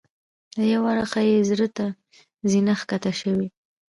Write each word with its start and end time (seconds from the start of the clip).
له 0.57 0.63
یوه 0.73 0.87
اړخه 0.93 1.21
یې 1.29 1.47
زړه 1.49 1.67
ته 1.77 1.85
زینه 2.49 2.73
ښکته 2.79 3.11
شوې. 3.21 3.47